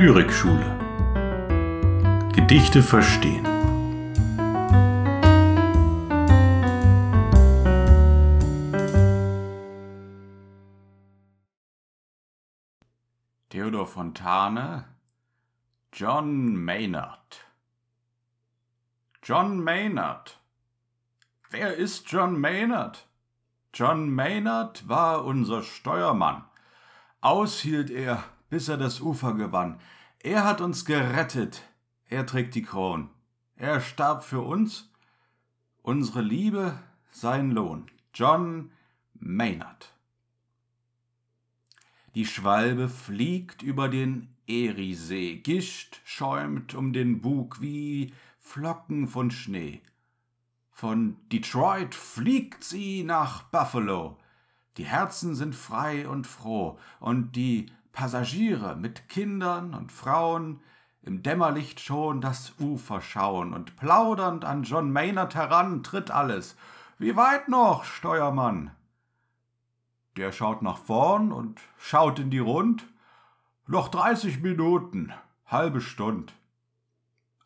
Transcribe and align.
Lyrikschule. 0.00 0.78
Gedichte 2.32 2.84
verstehen. 2.84 3.44
Theodor 13.48 13.88
Fontane, 13.88 14.84
John 15.92 16.54
Maynard. 16.54 17.44
John 19.24 19.64
Maynard. 19.64 20.38
Wer 21.50 21.74
ist 21.74 22.08
John 22.08 22.38
Maynard? 22.38 23.08
John 23.74 24.10
Maynard 24.10 24.88
war 24.88 25.24
unser 25.24 25.64
Steuermann. 25.64 26.44
Aushielt 27.20 27.90
er, 27.90 28.22
bis 28.50 28.68
er 28.68 28.76
das 28.76 29.00
Ufer 29.00 29.34
gewann. 29.34 29.80
Er 30.20 30.44
hat 30.44 30.60
uns 30.60 30.84
gerettet. 30.84 31.62
Er 32.06 32.26
trägt 32.26 32.54
die 32.54 32.62
Kron. 32.62 33.10
Er 33.56 33.80
starb 33.80 34.24
für 34.24 34.40
uns. 34.40 34.90
Unsere 35.82 36.22
Liebe, 36.22 36.78
sein 37.10 37.50
Lohn. 37.50 37.90
John 38.14 38.70
Maynard. 39.14 39.92
Die 42.14 42.26
Schwalbe 42.26 42.88
fliegt 42.88 43.62
über 43.62 43.88
den 43.88 44.34
Eriesee, 44.48 45.36
Gischt 45.36 46.00
schäumt 46.04 46.74
um 46.74 46.92
den 46.92 47.20
Bug 47.20 47.60
wie 47.60 48.14
Flocken 48.40 49.06
von 49.06 49.30
Schnee. 49.30 49.82
Von 50.70 51.16
Detroit 51.30 51.94
fliegt 51.94 52.64
sie 52.64 53.04
nach 53.04 53.42
Buffalo. 53.42 54.16
Die 54.78 54.86
Herzen 54.86 55.34
sind 55.34 55.54
frei 55.54 56.08
und 56.08 56.26
froh, 56.26 56.78
und 56.98 57.36
die 57.36 57.66
Passagiere 57.92 58.76
mit 58.76 59.08
Kindern 59.08 59.74
und 59.74 59.92
Frauen 59.92 60.60
im 61.02 61.22
Dämmerlicht 61.22 61.80
schon 61.80 62.20
das 62.20 62.52
Ufer 62.58 63.00
schauen, 63.00 63.54
und 63.54 63.76
plaudernd 63.76 64.44
an 64.44 64.62
John 64.62 64.92
Maynard 64.92 65.34
heran 65.34 65.82
tritt 65.82 66.10
alles. 66.10 66.56
Wie 66.98 67.16
weit 67.16 67.48
noch, 67.48 67.84
Steuermann? 67.84 68.72
Der 70.16 70.32
schaut 70.32 70.62
nach 70.62 70.78
vorn 70.78 71.32
und 71.32 71.60
schaut 71.78 72.18
in 72.18 72.30
die 72.30 72.40
Rund. 72.40 72.84
Noch 73.66 73.88
dreißig 73.88 74.40
Minuten, 74.40 75.12
halbe 75.46 75.80
Stund. 75.80 76.34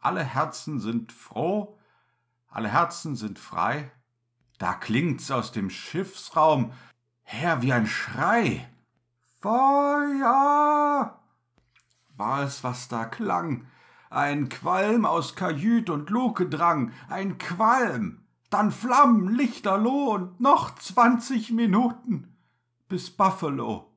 Alle 0.00 0.24
Herzen 0.24 0.80
sind 0.80 1.12
froh, 1.12 1.78
alle 2.48 2.68
Herzen 2.68 3.14
sind 3.14 3.38
frei. 3.38 3.90
Da 4.58 4.74
klingt's 4.74 5.30
aus 5.30 5.52
dem 5.52 5.70
Schiffsraum 5.70 6.72
her 7.22 7.62
wie 7.62 7.72
ein 7.72 7.86
Schrei. 7.86 8.68
Feuer! 9.42 11.18
War 12.16 12.42
es, 12.44 12.62
was 12.62 12.86
da 12.86 13.04
klang? 13.04 13.66
Ein 14.08 14.48
Qualm 14.48 15.04
aus 15.04 15.34
Kajüt 15.34 15.90
und 15.90 16.10
Luke 16.10 16.48
drang, 16.48 16.92
ein 17.08 17.38
Qualm, 17.38 18.22
dann 18.50 18.70
Flammen, 18.70 19.34
Lichterloh 19.34 20.12
und 20.12 20.40
noch 20.40 20.76
zwanzig 20.76 21.50
Minuten. 21.50 22.36
Bis 22.88 23.10
Buffalo. 23.10 23.90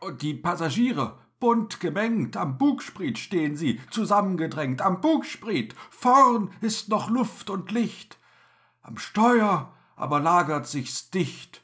Und 0.00 0.22
die 0.22 0.34
Passagiere, 0.34 1.16
bunt 1.38 1.78
gemengt, 1.78 2.36
am 2.36 2.58
Bugspriet 2.58 3.20
stehen 3.20 3.56
sie, 3.56 3.80
zusammengedrängt, 3.90 4.82
am 4.82 5.00
Bugspriet, 5.00 5.76
vorn 5.90 6.50
ist 6.60 6.88
noch 6.88 7.08
Luft 7.08 7.50
und 7.50 7.70
Licht, 7.70 8.18
am 8.82 8.98
Steuer 8.98 9.72
aber 9.94 10.18
lagert 10.18 10.66
sich's 10.66 11.10
dicht, 11.10 11.62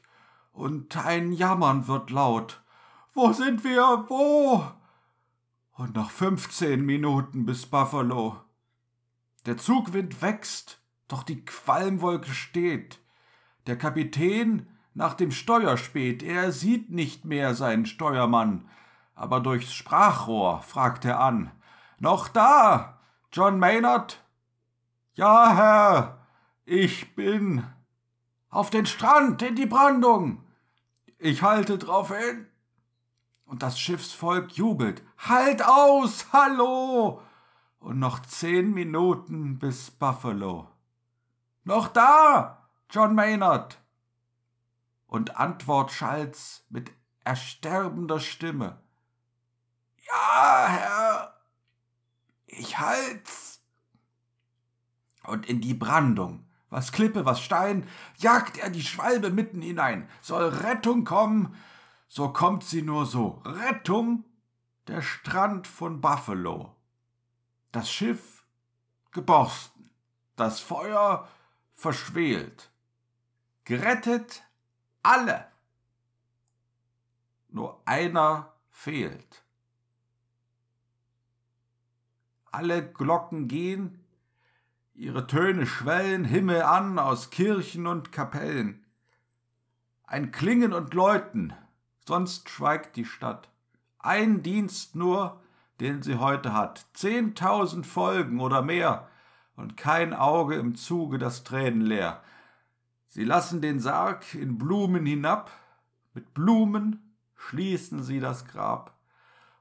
und 0.53 0.95
ein 1.05 1.33
Jammern 1.33 1.87
wird 1.87 2.09
laut, 2.09 2.62
wo 3.13 3.31
sind 3.31 3.63
wir? 3.63 4.05
Wo? 4.07 4.63
Und 5.75 5.95
noch 5.95 6.11
fünfzehn 6.11 6.85
Minuten 6.85 7.45
bis 7.45 7.65
Buffalo. 7.65 8.37
Der 9.45 9.57
Zugwind 9.57 10.21
wächst, 10.21 10.79
doch 11.07 11.23
die 11.23 11.43
Qualmwolke 11.43 12.31
steht. 12.31 12.99
Der 13.67 13.77
Kapitän 13.77 14.67
nach 14.93 15.13
dem 15.13 15.31
Steuer 15.31 15.77
späht, 15.77 16.23
er 16.23 16.51
sieht 16.51 16.91
nicht 16.91 17.25
mehr 17.25 17.55
seinen 17.55 17.85
Steuermann, 17.85 18.69
aber 19.15 19.39
durchs 19.39 19.73
Sprachrohr 19.73 20.61
fragt 20.61 21.05
er 21.05 21.19
an. 21.19 21.51
Noch 21.99 22.27
da, 22.27 22.99
John 23.31 23.59
Maynard? 23.59 24.23
Ja, 25.15 25.55
Herr, 25.55 26.27
ich 26.65 27.15
bin. 27.15 27.63
Auf 28.49 28.69
den 28.69 28.85
Strand, 28.85 29.41
in 29.41 29.55
die 29.55 29.65
Brandung. 29.65 30.43
Ich 31.17 31.41
halte 31.41 31.77
drauf 31.77 32.15
hin 32.15 32.47
und 33.53 33.61
das 33.61 33.79
Schiffsvolk 33.79 34.53
jubelt. 34.53 35.03
Halt 35.15 35.63
aus! 35.63 36.25
Hallo! 36.33 37.21
Und 37.77 37.99
noch 37.99 38.23
zehn 38.23 38.73
Minuten 38.73 39.59
bis 39.59 39.91
Buffalo. 39.91 40.71
Noch 41.63 41.87
da, 41.89 42.67
John 42.89 43.13
Maynard! 43.13 43.77
Und 45.05 45.37
Antwort 45.37 45.91
schallt's 45.91 46.65
mit 46.71 46.91
ersterbender 47.23 48.19
Stimme. 48.19 48.81
Ja, 50.07 50.67
Herr, 50.67 51.33
ich 52.47 52.79
halt's. 52.79 53.61
Und 55.27 55.45
in 55.45 55.61
die 55.61 55.75
Brandung, 55.75 56.47
was 56.71 56.91
Klippe, 56.91 57.23
was 57.23 57.39
Stein, 57.39 57.87
jagt 58.17 58.57
er 58.57 58.71
die 58.71 58.81
Schwalbe 58.81 59.29
mitten 59.29 59.61
hinein. 59.61 60.09
Soll 60.21 60.45
Rettung 60.45 61.05
kommen, 61.05 61.55
so 62.13 62.29
kommt 62.29 62.63
sie 62.63 62.83
nur 62.83 63.07
so. 63.07 63.41
Rettung, 63.43 64.23
der 64.85 65.01
Strand 65.01 65.65
von 65.65 65.99
Buffalo. 65.99 66.75
Das 67.71 67.91
Schiff 67.91 68.45
geborsten, 69.09 69.89
das 70.35 70.59
Feuer 70.59 71.27
verschwelt. 71.73 72.69
Gerettet 73.63 74.43
alle. 75.01 75.47
Nur 77.49 77.81
einer 77.85 78.53
fehlt. 78.69 79.43
Alle 82.51 82.87
Glocken 82.87 83.47
gehen, 83.47 84.05
ihre 84.93 85.25
Töne 85.25 85.65
schwellen 85.65 86.25
Himmel 86.25 86.61
an 86.61 86.99
aus 86.99 87.31
Kirchen 87.31 87.87
und 87.87 88.11
Kapellen. 88.11 88.85
Ein 90.03 90.31
Klingen 90.31 90.73
und 90.73 90.93
Läuten 90.93 91.55
sonst 92.07 92.49
schweigt 92.49 92.95
die 92.95 93.05
Stadt. 93.05 93.49
Ein 93.99 94.43
Dienst 94.43 94.95
nur, 94.95 95.41
den 95.79 96.01
sie 96.01 96.15
heute 96.15 96.53
hat, 96.53 96.85
zehntausend 96.93 97.87
Folgen 97.87 98.39
oder 98.39 98.61
mehr, 98.61 99.07
und 99.55 99.77
kein 99.77 100.13
Auge 100.13 100.55
im 100.55 100.75
Zuge 100.75 101.17
das 101.17 101.43
Tränenleer. 101.43 102.21
Sie 103.07 103.23
lassen 103.23 103.61
den 103.61 103.79
Sarg 103.79 104.33
in 104.33 104.57
Blumen 104.57 105.05
hinab, 105.05 105.51
mit 106.13 106.33
Blumen 106.33 107.15
schließen 107.35 108.03
sie 108.03 108.19
das 108.19 108.47
Grab, 108.47 108.93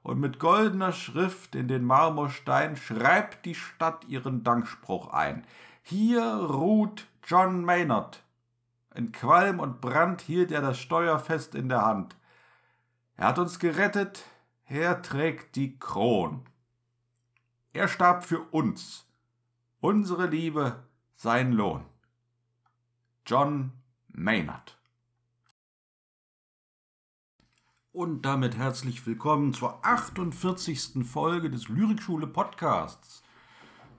und 0.02 0.18
mit 0.18 0.38
goldener 0.38 0.92
Schrift 0.92 1.54
in 1.54 1.68
den 1.68 1.84
Marmorstein 1.84 2.76
schreibt 2.76 3.44
die 3.44 3.54
Stadt 3.54 4.04
ihren 4.08 4.42
Dankspruch 4.42 5.12
ein. 5.12 5.44
Hier 5.82 6.24
ruht 6.24 7.06
John 7.24 7.64
Maynard. 7.64 8.22
In 8.94 9.12
Qualm 9.12 9.60
und 9.60 9.80
Brand 9.80 10.20
hielt 10.20 10.50
er 10.50 10.60
das 10.60 10.78
Steuer 10.78 11.18
fest 11.18 11.54
in 11.54 11.68
der 11.68 11.84
Hand. 11.84 12.16
Er 13.16 13.28
hat 13.28 13.38
uns 13.38 13.58
gerettet, 13.58 14.24
er 14.64 15.02
trägt 15.02 15.56
die 15.56 15.78
Kron. 15.78 16.42
Er 17.72 17.88
starb 17.88 18.24
für 18.24 18.40
uns, 18.40 19.06
unsere 19.80 20.26
Liebe, 20.26 20.82
sein 21.14 21.52
Lohn. 21.52 21.84
John 23.26 23.72
Maynard. 24.08 24.78
Und 27.92 28.22
damit 28.22 28.56
herzlich 28.56 29.06
willkommen 29.06 29.52
zur 29.52 29.84
48. 29.84 31.06
Folge 31.06 31.50
des 31.50 31.68
Lyrikschule 31.68 32.26
Podcasts. 32.26 33.22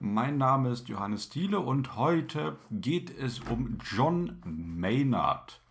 Mein 0.00 0.36
Name 0.36 0.70
ist 0.70 0.88
Johannes 0.88 1.28
Thiele 1.28 1.60
und 1.60 1.96
heute 1.96 2.58
geht 2.70 3.16
es 3.16 3.38
um 3.38 3.78
John 3.92 4.42
Maynard. 4.44 5.62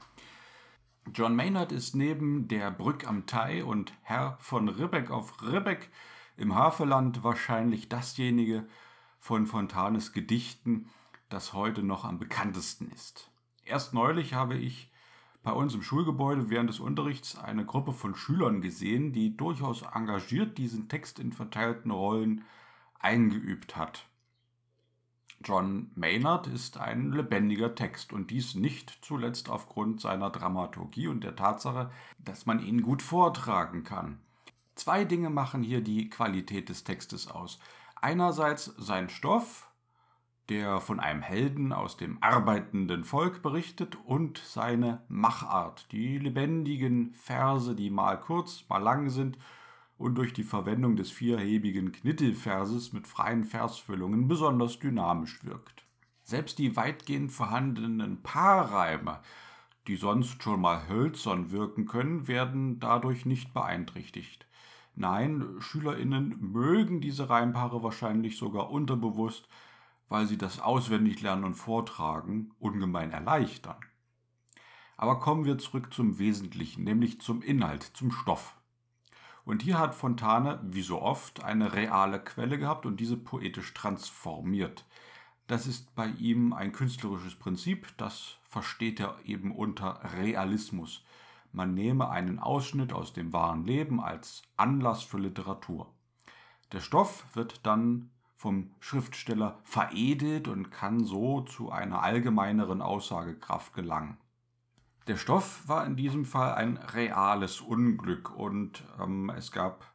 John 1.12 1.36
Maynard 1.36 1.72
ist 1.72 1.96
neben 1.96 2.48
der 2.48 2.72
Brück 2.72 3.08
am 3.08 3.26
Thai 3.26 3.64
und 3.64 3.94
Herr 4.04 4.38
von 4.40 4.70
Ribbeck 4.70 5.12
auf 5.12 5.42
Ribbeck 5.44 5.90
im 6.38 6.56
Havelland 6.56 7.24
wahrscheinlich 7.24 7.90
dasjenige 7.90 8.66
von 9.20 9.46
Fontanes 9.46 10.14
Gedichten, 10.14 10.90
das 11.30 11.54
heute 11.54 11.84
noch 11.84 12.06
am 12.06 12.20
bekanntesten 12.20 12.90
ist. 12.92 13.30
Erst 13.66 13.94
neulich 13.94 14.34
habe 14.34 14.56
ich 14.56 14.92
bei 15.44 15.52
uns 15.52 15.76
im 15.76 15.84
Schulgebäude 15.84 16.50
während 16.50 16.70
des 16.70 16.80
Unterrichts 16.80 17.38
eine 17.38 17.66
Gruppe 17.66 17.92
von 17.92 18.16
Schülern 18.16 18.62
gesehen, 18.62 19.12
die 19.12 19.36
durchaus 19.36 19.82
engagiert 19.82 20.58
diesen 20.58 20.88
Text 20.88 21.20
in 21.20 21.34
verteilten 21.34 21.92
Rollen 21.92 22.46
eingeübt 23.00 23.76
hat. 23.76 24.08
John 25.44 25.92
Maynard 25.96 26.48
ist 26.48 26.78
ein 26.78 27.12
lebendiger 27.12 27.76
Text 27.76 28.14
und 28.14 28.32
dies 28.32 28.56
nicht 28.56 29.00
zuletzt 29.02 29.50
aufgrund 29.50 30.02
seiner 30.02 30.30
Dramaturgie 30.30 31.08
und 31.08 31.24
der 31.24 31.36
Tatsache, 31.36 31.92
dass 32.20 32.46
man 32.46 32.60
ihn 32.60 32.82
gut 32.82 33.02
vortragen 33.02 33.84
kann. 33.84 34.20
Zwei 34.76 35.06
Dinge 35.06 35.30
machen 35.30 35.62
hier 35.62 35.82
die 35.82 36.10
Qualität 36.10 36.70
des 36.70 36.84
Textes 36.84 37.30
aus. 37.30 37.60
Einerseits 38.02 38.74
sein 38.78 39.10
Stoff, 39.10 39.70
der 40.50 40.82
von 40.82 41.00
einem 41.00 41.22
Helden 41.22 41.72
aus 41.72 41.96
dem 41.96 42.18
arbeitenden 42.22 43.04
Volk 43.04 43.42
berichtet, 43.42 43.98
und 44.06 44.40
seine 44.40 45.04
Machart, 45.08 45.92
die 45.92 46.18
lebendigen 46.18 47.14
Verse, 47.14 47.76
die 47.76 47.90
mal 47.90 48.20
kurz, 48.20 48.66
mal 48.68 48.80
lang 48.82 49.10
sind 49.10 49.38
und 49.98 50.16
durch 50.16 50.34
die 50.34 50.44
Verwendung 50.44 50.96
des 50.96 51.12
vierhebigen 51.12 51.92
Knittelverses 51.92 52.94
mit 52.94 53.08
freien 53.08 53.46
Versfüllungen 53.46 54.28
besonders 54.28 54.80
dynamisch 54.80 55.44
wirkt. 55.44 55.86
Selbst 56.24 56.58
die 56.58 56.76
weitgehend 56.76 57.32
vorhandenen 57.32 58.22
Paarreime, 58.24 59.20
die 59.88 59.98
sonst 59.98 60.42
schon 60.42 60.62
mal 60.62 60.88
hölzern 60.88 61.52
wirken 61.52 61.86
können, 61.86 62.28
werden 62.28 62.80
dadurch 62.80 63.26
nicht 63.26 63.54
beeinträchtigt. 63.54 64.48
Nein, 64.96 65.56
Schülerinnen 65.60 66.38
mögen 66.40 67.02
diese 67.02 67.30
Reimpaare 67.30 67.84
wahrscheinlich 67.84 68.38
sogar 68.38 68.70
unterbewusst, 68.70 69.48
weil 70.08 70.28
sie 70.28 70.38
das 70.38 70.60
Auswendiglernen 70.60 71.44
und 71.44 71.56
Vortragen 71.56 72.52
ungemein 72.60 73.12
erleichtern. 73.12 73.78
Aber 74.96 75.20
kommen 75.20 75.46
wir 75.46 75.58
zurück 75.58 75.92
zum 75.92 76.20
Wesentlichen, 76.20 76.84
nämlich 76.84 77.20
zum 77.20 77.42
Inhalt, 77.42 77.84
zum 77.84 78.12
Stoff. 78.12 78.56
Und 79.46 79.62
hier 79.62 79.78
hat 79.78 79.94
Fontane, 79.96 80.60
wie 80.64 80.82
so 80.82 81.02
oft, 81.02 81.44
eine 81.44 81.74
reale 81.74 82.20
Quelle 82.20 82.58
gehabt 82.58 82.86
und 82.86 83.00
diese 83.00 83.18
poetisch 83.18 83.74
transformiert. 83.74 84.86
Das 85.48 85.68
ist 85.68 85.94
bei 85.96 86.08
ihm 86.08 86.54
ein 86.54 86.72
künstlerisches 86.72 87.36
Prinzip, 87.36 87.88
das 87.98 88.38
versteht 88.44 89.00
er 89.00 89.18
eben 89.26 89.54
unter 89.54 90.00
Realismus. 90.16 91.04
Man 91.52 91.74
nehme 91.74 92.10
einen 92.10 92.40
Ausschnitt 92.40 92.94
aus 92.94 93.14
dem 93.14 93.34
wahren 93.34 93.66
Leben 93.66 94.00
als 94.02 94.44
Anlass 94.56 95.04
für 95.04 95.20
Literatur. 95.20 95.92
Der 96.72 96.80
Stoff 96.80 97.26
wird 97.36 97.66
dann 97.66 98.10
vom 98.36 98.72
Schriftsteller 98.80 99.60
veredelt 99.64 100.48
und 100.48 100.72
kann 100.72 101.06
so 101.06 101.42
zu 101.42 101.72
einer 101.72 102.02
allgemeineren 102.02 102.82
Aussagekraft 102.82 103.74
gelangen. 103.74 104.18
Der 105.08 105.18
Stoff 105.18 105.68
war 105.68 105.86
in 105.86 105.98
diesem 105.98 106.24
Fall 106.24 106.54
ein 106.54 106.78
reales 106.78 107.60
Unglück 107.60 108.34
und 108.38 108.86
ähm, 109.02 109.30
es 109.36 109.52
gab 109.52 109.94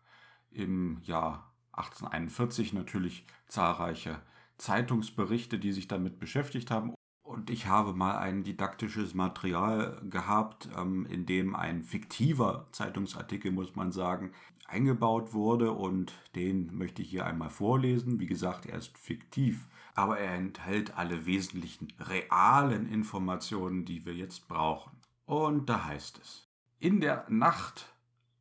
im 0.51 1.01
Jahr 1.03 1.51
1841 1.73 2.75
natürlich 2.75 3.25
zahlreiche 3.47 4.21
Zeitungsberichte, 4.59 5.59
die 5.59 5.73
sich 5.73 5.89
damit 5.89 6.19
beschäftigt 6.19 6.71
haben. 6.71 6.93
Und 7.23 7.49
ich 7.49 7.67
habe 7.67 7.95
mal 7.95 8.19
ein 8.19 8.43
didaktisches 8.43 9.15
Material 9.15 9.99
gehabt, 10.11 10.69
ähm, 10.77 11.07
in 11.07 11.25
dem 11.25 11.57
ein 11.57 11.85
fiktiver 11.85 12.69
Zeitungsartikel, 12.73 13.51
muss 13.51 13.77
man 13.77 13.93
sagen, 13.93 14.33
eingebaut 14.67 15.33
wurde 15.33 15.73
und 15.73 16.13
den 16.35 16.77
möchte 16.77 17.01
ich 17.01 17.09
hier 17.09 17.25
einmal 17.25 17.49
vorlesen. 17.49 18.21
Wie 18.21 18.27
gesagt, 18.27 18.67
er 18.67 18.77
ist 18.77 18.99
fiktiv, 18.99 19.69
aber 19.95 20.19
er 20.19 20.35
enthält 20.35 20.99
alle 20.99 21.25
wesentlichen 21.25 21.89
realen 21.99 22.87
Informationen, 22.87 23.87
die 23.87 24.05
wir 24.05 24.15
jetzt 24.15 24.49
brauchen. 24.49 24.98
Und 25.29 25.69
da 25.69 25.85
heißt 25.85 26.19
es, 26.23 26.49
in 26.79 27.03
der 27.03 27.27
Nacht 27.29 27.93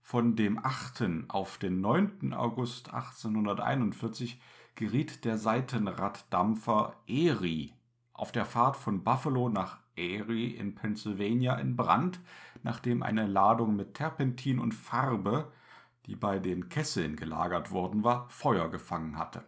von 0.02 0.38
dem 0.38 0.58
8. 0.58 1.26
auf 1.28 1.58
den 1.58 1.82
9. 1.82 2.34
August 2.34 2.94
1841 2.94 4.40
geriet 4.76 5.26
der 5.26 5.38
Seitenraddampfer 5.38 6.96
Erie 7.06 7.74
auf 8.14 8.32
der 8.32 8.46
Fahrt 8.46 8.78
von 8.78 9.04
Buffalo 9.04 9.50
nach 9.50 9.80
Erie 9.98 10.52
in 10.52 10.76
Pennsylvania 10.76 11.56
in 11.56 11.76
Brand, 11.76 12.22
nachdem 12.64 13.04
eine 13.04 13.28
Ladung 13.28 13.76
mit 13.76 13.96
Terpentin 13.96 14.58
und 14.58 14.74
Farbe, 14.74 15.52
die 16.06 16.16
bei 16.16 16.40
den 16.40 16.70
Kesseln 16.70 17.18
gelagert 17.18 17.72
worden 17.72 18.06
war, 18.06 18.30
Feuer 18.30 18.72
gefangen 18.72 19.18
hatte. 19.18 19.44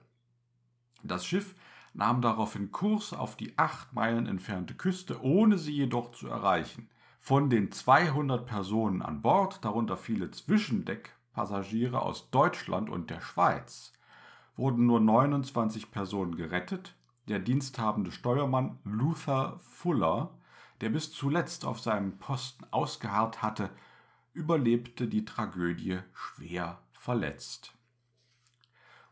Das 1.04 1.26
Schiff 1.26 1.56
nahm 1.94 2.22
daraufhin 2.22 2.74
Kurs 2.74 3.14
auf 3.14 3.38
die 3.38 3.58
acht 3.58 3.94
Meilen 3.94 4.26
entfernte 4.26 4.74
Küste, 4.74 5.24
ohne 5.24 5.58
sie 5.58 5.72
jedoch 5.72 6.12
zu 6.12 6.28
erreichen. 6.28 6.90
Von 7.30 7.52
den 7.52 7.72
200 7.72 8.48
Personen 8.48 9.04
an 9.04 9.22
Bord, 9.22 9.64
darunter 9.64 9.98
viele 9.98 10.32
Zwischendeckpassagiere 10.32 12.02
aus 12.02 12.32
Deutschland 12.32 12.90
und 12.90 13.12
der 13.12 13.22
Schweiz, 13.22 13.94
wurden 14.56 14.88
nur 14.88 15.00
29 15.00 15.92
Personen 15.92 16.38
gerettet. 16.38 16.96
Der 17.28 17.38
diensthabende 17.38 18.12
Steuermann 18.12 18.80
Luther 18.84 19.60
Fuller, 19.60 20.32
der 20.82 20.90
bis 20.90 21.12
zuletzt 21.12 21.66
auf 21.66 21.80
seinem 21.80 22.18
Posten 22.18 22.66
ausgeharrt 22.72 23.44
hatte, 23.44 23.70
überlebte 24.34 25.06
die 25.06 25.24
Tragödie 25.24 26.00
schwer 26.16 26.80
verletzt. 26.94 27.76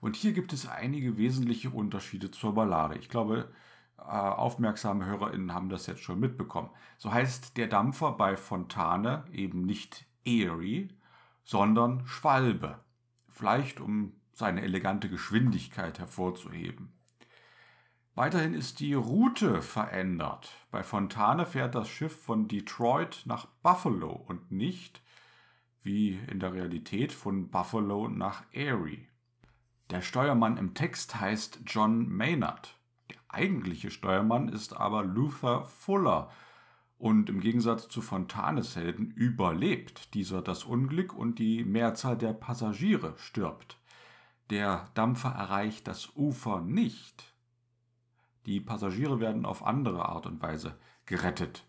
Und 0.01 0.15
hier 0.15 0.33
gibt 0.33 0.53
es 0.53 0.67
einige 0.67 1.17
wesentliche 1.17 1.69
Unterschiede 1.69 2.31
zur 2.31 2.55
Ballade. 2.55 2.97
Ich 2.97 3.09
glaube, 3.09 3.53
aufmerksame 3.97 5.05
HörerInnen 5.05 5.53
haben 5.53 5.69
das 5.69 5.87
jetzt 5.87 6.01
schon 6.01 6.19
mitbekommen. 6.19 6.69
So 6.97 7.11
heißt 7.11 7.57
der 7.57 7.67
Dampfer 7.67 8.13
bei 8.13 8.37
Fontane 8.37 9.25
eben 9.31 9.63
nicht 9.63 10.05
Erie, 10.23 10.89
sondern 11.43 12.05
Schwalbe. 12.05 12.79
Vielleicht 13.29 13.79
um 13.79 14.13
seine 14.33 14.61
elegante 14.61 15.09
Geschwindigkeit 15.09 15.99
hervorzuheben. 15.99 16.93
Weiterhin 18.15 18.53
ist 18.53 18.79
die 18.79 18.93
Route 18.93 19.61
verändert. 19.61 20.49
Bei 20.71 20.83
Fontane 20.83 21.45
fährt 21.45 21.75
das 21.75 21.87
Schiff 21.87 22.23
von 22.23 22.47
Detroit 22.47 23.23
nach 23.25 23.45
Buffalo 23.61 24.11
und 24.11 24.51
nicht, 24.51 25.01
wie 25.83 26.19
in 26.27 26.39
der 26.39 26.53
Realität, 26.53 27.13
von 27.13 27.49
Buffalo 27.49 28.07
nach 28.07 28.43
Erie. 28.51 29.07
Der 29.89 30.01
Steuermann 30.01 30.57
im 30.57 30.73
Text 30.73 31.19
heißt 31.19 31.61
John 31.65 32.09
Maynard 32.09 32.76
eigentliche 33.37 33.91
Steuermann 33.91 34.49
ist 34.49 34.75
aber 34.75 35.03
Luther 35.03 35.63
Fuller. 35.65 36.29
Und 36.97 37.29
im 37.29 37.39
Gegensatz 37.39 37.87
zu 37.87 38.01
Fontanes 38.01 38.75
Helden 38.75 39.11
überlebt 39.11 40.15
dieser 40.15 40.41
das 40.41 40.63
Unglück 40.63 41.13
und 41.13 41.37
die 41.37 41.63
Mehrzahl 41.63 42.17
der 42.17 42.33
Passagiere 42.33 43.13
stirbt. 43.17 43.77
Der 44.49 44.89
Dampfer 44.95 45.29
erreicht 45.29 45.87
das 45.87 46.15
Ufer 46.15 46.61
nicht. 46.61 47.35
Die 48.47 48.59
Passagiere 48.59 49.19
werden 49.19 49.45
auf 49.45 49.63
andere 49.63 50.09
Art 50.09 50.25
und 50.25 50.41
Weise 50.41 50.75
gerettet. 51.05 51.63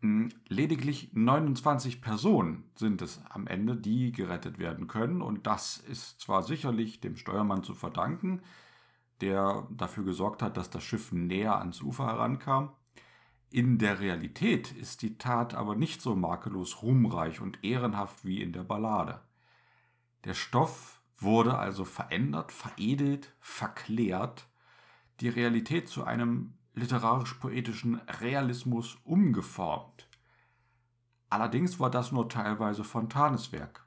Hm, 0.00 0.30
lediglich 0.48 1.10
29 1.12 2.00
Personen 2.00 2.64
sind 2.74 3.02
es 3.02 3.20
am 3.28 3.46
Ende, 3.46 3.76
die 3.76 4.12
gerettet 4.12 4.58
werden 4.58 4.86
können. 4.86 5.20
Und 5.20 5.46
das 5.46 5.76
ist 5.76 6.20
zwar 6.20 6.42
sicherlich 6.42 7.00
dem 7.00 7.16
Steuermann 7.16 7.64
zu 7.64 7.74
verdanken, 7.74 8.40
der 9.20 9.66
dafür 9.70 10.04
gesorgt 10.04 10.42
hat, 10.42 10.56
dass 10.56 10.70
das 10.70 10.82
Schiff 10.82 11.12
näher 11.12 11.58
ans 11.58 11.82
Ufer 11.82 12.06
herankam. 12.06 12.72
In 13.50 13.78
der 13.78 14.00
Realität 14.00 14.72
ist 14.72 15.02
die 15.02 15.16
Tat 15.16 15.54
aber 15.54 15.74
nicht 15.74 16.02
so 16.02 16.14
makellos 16.14 16.82
ruhmreich 16.82 17.40
und 17.40 17.64
ehrenhaft 17.64 18.24
wie 18.24 18.42
in 18.42 18.52
der 18.52 18.64
Ballade. 18.64 19.20
Der 20.24 20.34
Stoff 20.34 21.00
wurde 21.16 21.56
also 21.56 21.84
verändert, 21.84 22.52
veredelt, 22.52 23.34
verklärt, 23.40 24.48
die 25.20 25.28
Realität 25.28 25.88
zu 25.88 26.04
einem 26.04 26.54
literarisch-poetischen 26.74 27.96
Realismus 28.20 28.98
umgeformt. 29.04 30.08
Allerdings 31.30 31.80
war 31.80 31.90
das 31.90 32.12
nur 32.12 32.28
teilweise 32.28 32.84
Fontanes 32.84 33.52
Werk. 33.52 33.86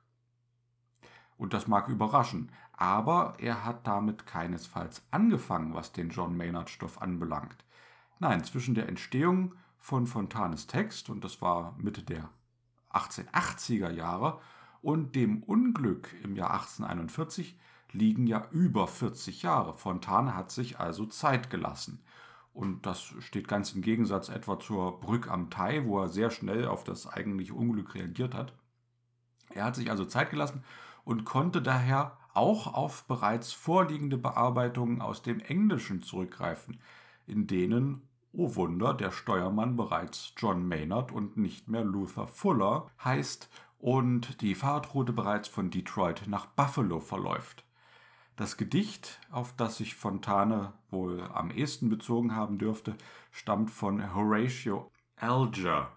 Und 1.37 1.53
das 1.53 1.67
mag 1.67 1.87
überraschen, 1.87 2.51
aber 2.81 3.35
er 3.37 3.63
hat 3.63 3.85
damit 3.85 4.25
keinesfalls 4.25 5.03
angefangen, 5.11 5.75
was 5.75 5.91
den 5.91 6.09
John 6.09 6.35
Maynard-Stoff 6.35 6.99
anbelangt. 6.99 7.63
Nein, 8.17 8.43
zwischen 8.43 8.73
der 8.73 8.89
Entstehung 8.89 9.53
von 9.77 10.07
Fontanes 10.07 10.65
Text, 10.65 11.07
und 11.11 11.23
das 11.23 11.43
war 11.43 11.75
Mitte 11.77 12.01
der 12.01 12.29
1880er 12.91 13.91
Jahre, 13.91 14.39
und 14.81 15.15
dem 15.15 15.43
Unglück 15.43 16.09
im 16.23 16.35
Jahr 16.35 16.55
1841 16.55 17.55
liegen 17.91 18.25
ja 18.25 18.47
über 18.49 18.87
40 18.87 19.43
Jahre. 19.43 19.75
Fontane 19.75 20.35
hat 20.35 20.49
sich 20.49 20.79
also 20.79 21.05
Zeit 21.05 21.51
gelassen. 21.51 22.03
Und 22.51 22.87
das 22.87 23.13
steht 23.19 23.47
ganz 23.47 23.73
im 23.73 23.83
Gegensatz 23.83 24.29
etwa 24.29 24.59
zur 24.59 24.99
Brück 24.99 25.29
am 25.29 25.51
Tai, 25.51 25.85
wo 25.85 25.99
er 25.99 26.09
sehr 26.09 26.31
schnell 26.31 26.67
auf 26.67 26.83
das 26.83 27.05
eigentliche 27.05 27.53
Unglück 27.53 27.93
reagiert 27.93 28.33
hat. 28.33 28.55
Er 29.51 29.65
hat 29.65 29.75
sich 29.75 29.91
also 29.91 30.03
Zeit 30.03 30.31
gelassen 30.31 30.63
und 31.03 31.25
konnte 31.25 31.61
daher 31.61 32.17
auch 32.33 32.73
auf 32.73 33.05
bereits 33.05 33.51
vorliegende 33.53 34.17
Bearbeitungen 34.17 35.01
aus 35.01 35.21
dem 35.21 35.39
Englischen 35.39 36.01
zurückgreifen, 36.01 36.79
in 37.27 37.47
denen, 37.47 38.01
oh 38.33 38.55
Wunder, 38.55 38.93
der 38.93 39.11
Steuermann 39.11 39.75
bereits 39.75 40.33
John 40.37 40.67
Maynard 40.67 41.11
und 41.11 41.37
nicht 41.37 41.67
mehr 41.67 41.83
Luther 41.83 42.27
Fuller 42.27 42.89
heißt 43.03 43.49
und 43.79 44.41
die 44.41 44.55
Fahrtroute 44.55 45.13
bereits 45.13 45.47
von 45.47 45.71
Detroit 45.71 46.23
nach 46.27 46.45
Buffalo 46.45 46.99
verläuft. 46.99 47.65
Das 48.35 48.57
Gedicht, 48.57 49.19
auf 49.29 49.53
das 49.55 49.77
sich 49.77 49.95
Fontane 49.95 50.73
wohl 50.89 51.21
am 51.33 51.51
ehesten 51.51 51.89
bezogen 51.89 52.35
haben 52.35 52.57
dürfte, 52.57 52.95
stammt 53.31 53.69
von 53.71 54.15
Horatio 54.15 54.89
Alger. 55.15 55.91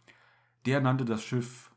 Der 0.67 0.81
nannte 0.81 1.05
das 1.05 1.23
Schiff 1.23 1.71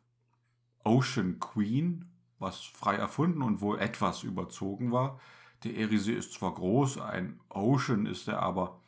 Ocean 0.84 1.40
Queen 1.40 2.07
was 2.39 2.62
frei 2.62 2.96
erfunden 2.96 3.41
und 3.41 3.62
wohl 3.62 3.79
etwas 3.79 4.24
überzogen 4.24 4.91
war. 4.91 5.20
Der 5.63 5.75
Eriesee 5.75 6.13
ist 6.13 6.34
zwar 6.34 6.53
groß, 6.53 7.00
ein 7.00 7.39
Ocean 7.50 8.06
ist 8.06 8.27
er 8.27 8.41
aber 8.41 8.79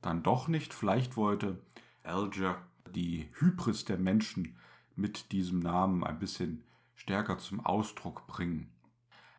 dann 0.00 0.22
doch 0.22 0.48
nicht. 0.48 0.72
Vielleicht 0.72 1.16
wollte 1.16 1.60
Alger 2.02 2.56
die 2.94 3.28
Hybris 3.38 3.84
der 3.84 3.98
Menschen 3.98 4.56
mit 4.96 5.32
diesem 5.32 5.60
Namen 5.60 6.04
ein 6.04 6.18
bisschen 6.18 6.62
stärker 6.94 7.38
zum 7.38 7.64
Ausdruck 7.64 8.26
bringen. 8.26 8.70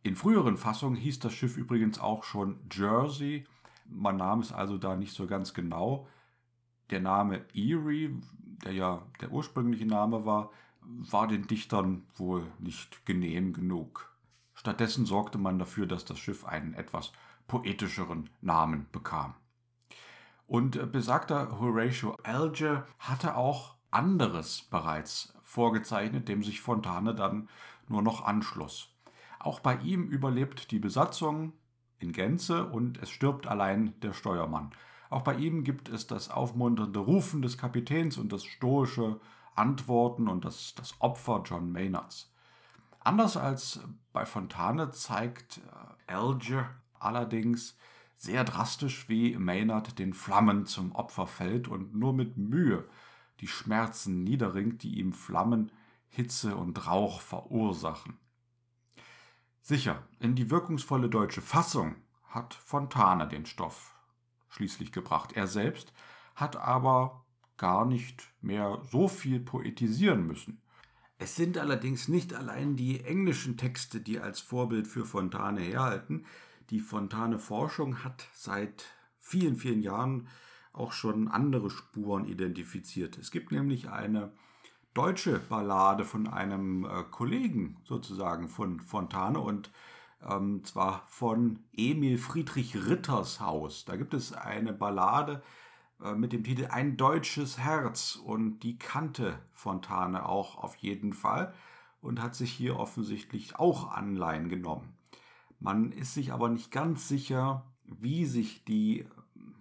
In 0.03 0.15
früheren 0.15 0.57
Fassungen 0.57 0.97
hieß 0.97 1.19
das 1.19 1.33
Schiff 1.33 1.57
übrigens 1.57 1.99
auch 1.99 2.23
schon 2.23 2.59
Jersey. 2.71 3.45
Man 3.89 4.17
nahm 4.17 4.41
es 4.41 4.51
also 4.51 4.77
da 4.77 4.95
nicht 4.95 5.13
so 5.13 5.25
ganz 5.25 5.53
genau. 5.53 6.07
Der 6.91 6.99
Name 6.99 7.45
Erie, 7.55 8.21
der 8.63 8.73
ja 8.73 9.01
der 9.21 9.31
ursprüngliche 9.31 9.87
Name 9.87 10.25
war, 10.25 10.51
war 10.87 11.27
den 11.27 11.47
Dichtern 11.47 12.05
wohl 12.15 12.45
nicht 12.59 13.05
genehm 13.05 13.53
genug. 13.53 14.11
Stattdessen 14.53 15.05
sorgte 15.05 15.37
man 15.37 15.59
dafür, 15.59 15.85
dass 15.85 16.05
das 16.05 16.19
Schiff 16.19 16.45
einen 16.45 16.73
etwas 16.73 17.11
poetischeren 17.47 18.29
Namen 18.41 18.87
bekam. 18.91 19.35
Und 20.47 20.75
äh, 20.75 20.85
besagter 20.85 21.59
Horatio 21.59 22.15
Alger 22.23 22.87
hatte 22.99 23.35
auch 23.35 23.75
anderes 23.91 24.63
bereits 24.63 25.33
vorgezeichnet, 25.43 26.27
dem 26.27 26.43
sich 26.43 26.61
Fontane 26.61 27.15
dann 27.15 27.49
nur 27.87 28.01
noch 28.01 28.23
anschloss. 28.25 28.89
Auch 29.39 29.59
bei 29.59 29.77
ihm 29.77 30.07
überlebt 30.07 30.71
die 30.71 30.79
Besatzung 30.79 31.53
in 31.99 32.11
Gänze 32.11 32.65
und 32.65 33.01
es 33.01 33.09
stirbt 33.09 33.47
allein 33.47 33.93
der 34.01 34.13
Steuermann. 34.13 34.71
Auch 35.09 35.21
bei 35.21 35.35
ihm 35.35 35.63
gibt 35.63 35.87
es 35.87 36.07
das 36.07 36.29
aufmunternde 36.29 36.99
Rufen 36.99 37.41
des 37.41 37.57
Kapitäns 37.57 38.17
und 38.17 38.33
das 38.33 38.43
stoische 38.43 39.19
Antworten 39.55 40.27
und 40.27 40.45
das, 40.45 40.75
das 40.75 40.95
Opfer 40.99 41.43
John 41.45 41.71
Maynards. 41.71 42.31
Anders 42.99 43.37
als 43.37 43.81
bei 44.13 44.25
Fontane 44.25 44.91
zeigt 44.91 45.57
äh, 45.57 46.13
Alger 46.13 46.69
allerdings 46.99 47.77
sehr 48.15 48.43
drastisch, 48.43 49.09
wie 49.09 49.37
Maynard 49.37 49.99
den 49.99 50.13
Flammen 50.13 50.65
zum 50.65 50.93
Opfer 50.93 51.27
fällt 51.27 51.67
und 51.67 51.95
nur 51.95 52.13
mit 52.13 52.37
Mühe 52.37 52.87
die 53.41 53.47
Schmerzen 53.47 54.23
niederringt, 54.23 54.83
die 54.83 54.99
ihm 54.99 55.13
Flammen, 55.13 55.71
Hitze 56.07 56.55
und 56.55 56.87
Rauch 56.87 57.21
verursachen. 57.21 58.17
Sicher, 59.61 60.03
in 60.19 60.35
die 60.35 60.49
wirkungsvolle 60.49 61.09
deutsche 61.09 61.41
Fassung 61.41 61.95
hat 62.29 62.53
Fontane 62.53 63.27
den 63.27 63.45
Stoff 63.45 63.95
schließlich 64.49 64.91
gebracht. 64.91 65.33
Er 65.33 65.47
selbst 65.47 65.91
hat 66.35 66.55
aber 66.55 67.24
gar 67.57 67.85
nicht 67.85 68.23
mehr 68.41 68.81
so 68.91 69.07
viel 69.07 69.39
poetisieren 69.39 70.27
müssen. 70.27 70.61
Es 71.17 71.35
sind 71.35 71.57
allerdings 71.57 72.07
nicht 72.07 72.33
allein 72.33 72.75
die 72.75 73.01
englischen 73.01 73.57
Texte, 73.57 74.01
die 74.01 74.19
als 74.19 74.41
Vorbild 74.41 74.87
für 74.87 75.05
Fontane 75.05 75.61
herhalten. 75.61 76.25
Die 76.69 76.81
Fontane-Forschung 76.81 78.03
hat 78.03 78.27
seit 78.33 78.85
vielen, 79.19 79.55
vielen 79.55 79.81
Jahren 79.81 80.27
auch 80.73 80.91
schon 80.91 81.29
andere 81.29 81.69
Spuren 81.69 82.25
identifiziert. 82.25 83.17
Es 83.17 83.31
gibt 83.31 83.51
nämlich 83.51 83.89
eine 83.89 84.33
deutsche 84.93 85.39
Ballade 85.39 86.03
von 86.03 86.27
einem 86.27 86.85
äh, 86.85 87.03
Kollegen 87.11 87.77
sozusagen 87.83 88.49
von 88.49 88.81
Fontane 88.81 89.39
und 89.39 89.71
ähm, 90.27 90.63
zwar 90.63 91.05
von 91.07 91.59
Emil 91.73 92.17
Friedrich 92.17 92.75
Rittershaus. 92.87 93.85
Da 93.85 93.95
gibt 93.95 94.13
es 94.13 94.33
eine 94.33 94.73
Ballade 94.73 95.43
mit 96.15 96.33
dem 96.33 96.43
Titel 96.43 96.67
Ein 96.71 96.97
deutsches 96.97 97.57
Herz 97.57 98.15
und 98.15 98.59
die 98.59 98.77
kannte 98.77 99.39
Fontane 99.53 100.27
auch 100.27 100.57
auf 100.57 100.75
jeden 100.77 101.13
Fall 101.13 101.53
und 102.01 102.21
hat 102.21 102.35
sich 102.35 102.51
hier 102.51 102.77
offensichtlich 102.77 103.55
auch 103.55 103.91
Anleihen 103.91 104.49
genommen. 104.49 104.97
Man 105.59 105.91
ist 105.91 106.13
sich 106.13 106.33
aber 106.33 106.49
nicht 106.49 106.71
ganz 106.71 107.07
sicher, 107.07 107.65
wie 107.83 108.25
sich 108.25 108.65
die 108.65 109.07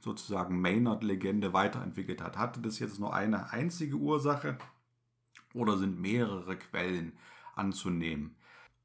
sozusagen 0.00 0.60
Maynard-Legende 0.60 1.52
weiterentwickelt 1.52 2.22
hat. 2.22 2.36
Hatte 2.36 2.60
das 2.60 2.78
jetzt 2.78 2.98
nur 2.98 3.14
eine 3.14 3.52
einzige 3.52 3.96
Ursache? 3.96 4.58
oder 5.54 5.78
sind 5.78 5.98
mehrere 5.98 6.56
Quellen 6.58 7.16
anzunehmen. 7.54 8.36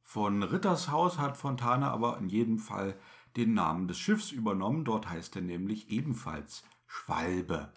Von 0.04 0.42
Rittershaus 0.44 1.20
hat 1.20 1.38
Fontane 1.38 1.90
aber 1.90 2.18
in 2.20 2.30
jedem 2.30 2.60
Fall 2.60 2.98
den 3.36 3.54
Namen 3.54 3.88
des 3.88 3.98
Schiffs 3.98 4.32
übernommen. 4.32 4.86
Dort 4.86 5.10
heißt 5.10 5.36
er 5.36 5.42
nämlich 5.42 5.90
ebenfalls 5.92 6.64
Schwalbe. 6.90 7.72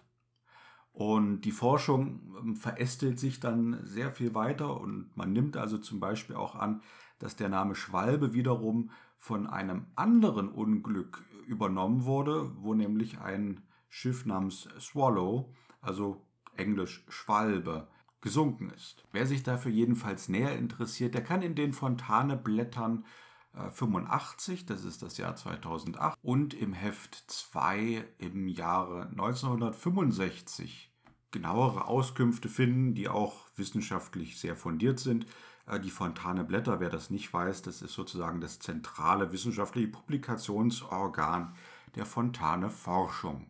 Und 0.91 1.41
die 1.41 1.51
Forschung 1.51 2.35
ähm, 2.39 2.55
verästelt 2.55 3.19
sich 3.19 3.39
dann 3.39 3.79
sehr 3.85 4.11
viel 4.11 4.33
weiter 4.33 4.79
und 4.81 5.15
man 5.15 5.31
nimmt 5.31 5.55
also 5.55 5.77
zum 5.77 5.99
Beispiel 5.99 6.35
auch 6.35 6.55
an, 6.55 6.81
dass 7.19 7.35
der 7.35 7.49
Name 7.49 7.75
Schwalbe 7.75 8.33
wiederum 8.33 8.89
von 9.17 9.47
einem 9.47 9.85
anderen 9.95 10.49
Unglück 10.49 11.23
übernommen 11.47 12.05
wurde, 12.05 12.51
wo 12.57 12.73
nämlich 12.73 13.19
ein 13.19 13.61
Schiff 13.87 14.25
namens 14.25 14.67
Swallow, 14.79 15.53
also 15.79 16.25
englisch 16.57 17.05
Schwalbe, 17.07 17.87
gesunken 18.19 18.71
ist. 18.71 19.05
Wer 19.11 19.27
sich 19.27 19.43
dafür 19.43 19.71
jedenfalls 19.71 20.27
näher 20.27 20.57
interessiert, 20.57 21.13
der 21.13 21.23
kann 21.23 21.41
in 21.41 21.55
den 21.55 21.73
Fontane-Blättern 21.73 23.05
85, 23.53 24.65
das 24.65 24.83
ist 24.83 25.01
das 25.01 25.17
Jahr 25.17 25.35
2008, 25.35 26.17
und 26.21 26.53
im 26.53 26.73
Heft 26.73 27.23
2 27.27 28.03
im 28.17 28.47
Jahre 28.47 29.07
1965 29.09 30.91
genauere 31.31 31.87
Auskünfte 31.87 32.47
finden, 32.49 32.95
die 32.95 33.09
auch 33.09 33.45
wissenschaftlich 33.55 34.39
sehr 34.39 34.55
fundiert 34.55 34.99
sind. 34.99 35.25
Äh, 35.65 35.79
die 35.79 35.89
Fontane 35.89 36.43
Blätter, 36.43 36.79
wer 36.79 36.89
das 36.89 37.09
nicht 37.09 37.33
weiß, 37.33 37.61
das 37.63 37.81
ist 37.81 37.93
sozusagen 37.93 38.39
das 38.39 38.59
zentrale 38.59 39.31
wissenschaftliche 39.31 39.89
Publikationsorgan 39.89 41.53
der 41.95 42.05
Fontane 42.05 42.69
Forschung. 42.69 43.47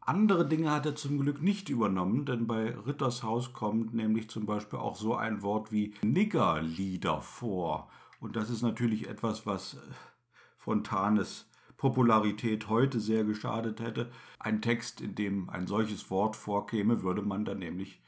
Andere 0.00 0.46
Dinge 0.46 0.70
hat 0.70 0.86
er 0.86 0.94
zum 0.94 1.18
Glück 1.18 1.42
nicht 1.42 1.68
übernommen, 1.68 2.26
denn 2.26 2.46
bei 2.46 2.76
Rittershaus 2.86 3.52
kommt 3.52 3.92
nämlich 3.92 4.30
zum 4.30 4.46
Beispiel 4.46 4.78
auch 4.78 4.94
so 4.94 5.16
ein 5.16 5.42
Wort 5.42 5.72
wie 5.72 5.94
Niggerlieder 6.02 7.20
vor. 7.20 7.90
Und 8.26 8.34
das 8.34 8.50
ist 8.50 8.62
natürlich 8.62 9.08
etwas, 9.08 9.46
was 9.46 9.74
äh, 9.74 9.78
Fontanes 10.56 11.48
Popularität 11.76 12.68
heute 12.68 12.98
sehr 12.98 13.22
geschadet 13.22 13.78
hätte. 13.78 14.10
Ein 14.40 14.60
Text, 14.60 15.00
in 15.00 15.14
dem 15.14 15.48
ein 15.48 15.68
solches 15.68 16.10
Wort 16.10 16.34
vorkäme, 16.34 17.02
würde 17.02 17.22
man 17.22 17.44
dann 17.44 17.60
nämlich 17.60 18.02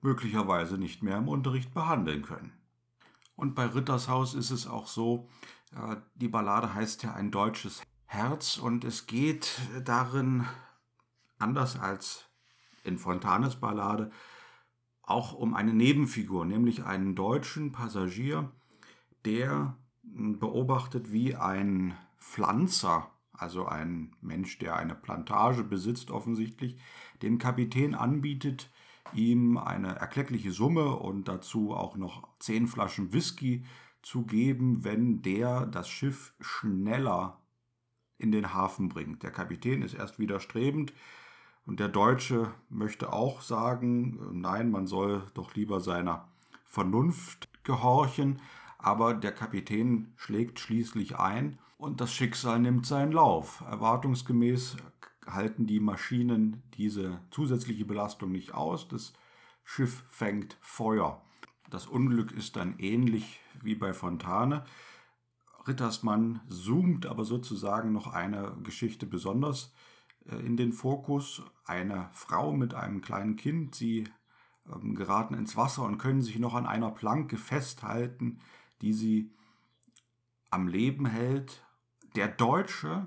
möglicherweise 0.00 0.76
nicht 0.76 1.04
mehr 1.04 1.18
im 1.18 1.28
Unterricht 1.28 1.72
behandeln 1.72 2.22
können. 2.22 2.52
Und 3.36 3.54
bei 3.54 3.64
Rittershaus 3.64 4.34
ist 4.34 4.50
es 4.50 4.66
auch 4.66 4.88
so, 4.88 5.28
äh, 5.72 5.94
die 6.16 6.26
Ballade 6.26 6.74
heißt 6.74 7.04
ja 7.04 7.14
ein 7.14 7.30
deutsches 7.30 7.80
Herz 8.06 8.58
und 8.58 8.82
es 8.82 9.06
geht 9.06 9.60
darin 9.84 10.48
anders 11.38 11.78
als 11.78 12.24
in 12.82 12.98
Fontanes 12.98 13.54
Ballade, 13.54 14.10
auch 15.04 15.32
um 15.32 15.54
eine 15.54 15.74
Nebenfigur, 15.74 16.44
nämlich 16.44 16.82
einen 16.82 17.14
deutschen 17.14 17.70
Passagier, 17.70 18.50
der 19.24 19.76
hm, 20.02 20.38
beobachtet, 20.38 21.12
wie 21.12 21.34
ein 21.34 21.94
Pflanzer, 22.18 23.10
also 23.32 23.66
ein 23.66 24.14
Mensch, 24.20 24.58
der 24.58 24.76
eine 24.76 24.94
Plantage 24.94 25.64
besitzt 25.64 26.10
offensichtlich, 26.10 26.78
dem 27.22 27.38
Kapitän 27.38 27.94
anbietet, 27.94 28.70
ihm 29.12 29.56
eine 29.56 29.96
erkleckliche 29.96 30.52
Summe 30.52 30.96
und 30.96 31.26
dazu 31.26 31.72
auch 31.74 31.96
noch 31.96 32.28
zehn 32.38 32.66
Flaschen 32.66 33.12
Whisky 33.12 33.64
zu 34.02 34.24
geben, 34.24 34.84
wenn 34.84 35.22
der 35.22 35.66
das 35.66 35.88
Schiff 35.88 36.34
schneller 36.40 37.38
in 38.18 38.32
den 38.32 38.54
Hafen 38.54 38.88
bringt. 38.88 39.22
Der 39.22 39.30
Kapitän 39.30 39.82
ist 39.82 39.94
erst 39.94 40.18
widerstrebend, 40.18 40.92
und 41.66 41.78
der 41.78 41.88
Deutsche 41.88 42.52
möchte 42.68 43.12
auch 43.12 43.42
sagen, 43.42 44.40
nein, 44.40 44.70
man 44.70 44.86
soll 44.86 45.22
doch 45.34 45.54
lieber 45.54 45.80
seiner 45.80 46.26
Vernunft 46.64 47.48
gehorchen, 47.62 48.40
aber 48.82 49.14
der 49.14 49.32
Kapitän 49.32 50.12
schlägt 50.16 50.58
schließlich 50.58 51.18
ein 51.18 51.58
und 51.76 52.00
das 52.00 52.12
Schicksal 52.12 52.58
nimmt 52.58 52.86
seinen 52.86 53.12
Lauf. 53.12 53.62
Erwartungsgemäß 53.62 54.76
halten 55.26 55.66
die 55.66 55.80
Maschinen 55.80 56.62
diese 56.74 57.20
zusätzliche 57.30 57.84
Belastung 57.84 58.32
nicht 58.32 58.54
aus, 58.54 58.88
das 58.88 59.12
Schiff 59.64 60.04
fängt 60.08 60.56
Feuer. 60.60 61.22
Das 61.68 61.86
Unglück 61.86 62.32
ist 62.32 62.56
dann 62.56 62.78
ähnlich 62.78 63.40
wie 63.62 63.76
bei 63.76 63.92
Fontane. 63.92 64.64
Rittersmann 65.68 66.40
zoomt 66.48 67.06
aber 67.06 67.24
sozusagen 67.24 67.92
noch 67.92 68.08
eine 68.08 68.56
Geschichte 68.64 69.06
besonders 69.06 69.72
äh, 70.26 70.36
in 70.36 70.56
den 70.56 70.72
Fokus. 70.72 71.42
Eine 71.64 72.08
Frau 72.12 72.52
mit 72.52 72.74
einem 72.74 73.02
kleinen 73.02 73.36
Kind, 73.36 73.74
sie 73.74 74.08
ähm, 74.72 74.94
geraten 74.94 75.34
ins 75.34 75.56
Wasser 75.56 75.84
und 75.84 75.98
können 75.98 76.22
sich 76.22 76.38
noch 76.38 76.54
an 76.54 76.66
einer 76.66 76.90
Planke 76.90 77.36
festhalten, 77.36 78.40
die 78.82 78.92
sie 78.92 79.32
am 80.50 80.68
Leben 80.68 81.06
hält. 81.06 81.64
Der 82.16 82.28
Deutsche 82.28 83.06